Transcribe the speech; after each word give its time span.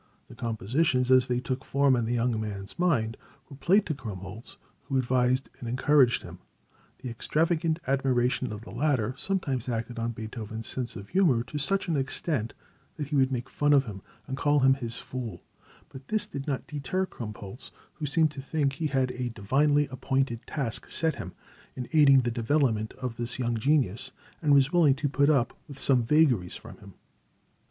The 0.29 0.35
compositions 0.35 1.11
as 1.11 1.27
they 1.27 1.39
took 1.39 1.63
form 1.63 1.95
in 1.95 2.05
the 2.05 2.15
young 2.15 2.41
man's 2.41 2.79
mind, 2.79 3.17
were 3.47 3.55
played 3.55 3.85
to 3.85 3.93
Krumpholz, 3.93 4.57
who 4.85 4.97
advised 4.97 5.47
and 5.59 5.69
encouraged 5.69 6.23
him. 6.23 6.39
The 7.03 7.11
extravagant 7.11 7.77
admiration 7.85 8.51
of 8.51 8.61
the 8.61 8.71
latter 8.71 9.13
sometimes 9.15 9.69
acted 9.69 9.99
on 9.99 10.13
Beethoven's 10.13 10.65
sense 10.65 10.95
of 10.95 11.09
humor 11.09 11.43
to 11.43 11.59
such 11.59 11.87
an 11.87 11.95
extent 11.97 12.55
that 12.97 13.09
he 13.09 13.15
would 13.15 13.31
make 13.31 13.47
fun 13.47 13.73
of 13.73 13.85
him, 13.85 14.01
and 14.25 14.35
call 14.35 14.61
him 14.61 14.73
his 14.73 14.97
fool, 14.97 15.43
but 15.89 16.07
this 16.07 16.25
did 16.25 16.47
not 16.47 16.65
deter 16.65 17.05
Krumpholz, 17.05 17.69
who 17.93 18.07
seemed 18.07 18.31
to 18.31 18.41
think 18.41 18.73
he 18.73 18.87
had 18.87 19.11
a 19.11 19.29
divinely 19.29 19.85
appointed 19.89 20.47
task 20.47 20.89
set 20.89 21.13
him, 21.13 21.33
in 21.75 21.87
aiding 21.93 22.21
the 22.21 22.31
development 22.31 22.93
of 22.95 23.17
this 23.17 23.37
young 23.37 23.55
genius, 23.55 24.09
and 24.41 24.55
was 24.55 24.73
willing 24.73 24.95
to 24.95 25.07
put 25.07 25.29
up 25.29 25.55
with 25.67 25.79
some 25.79 26.01
vagaries 26.01 26.55
from 26.55 26.79
him. 26.79 26.95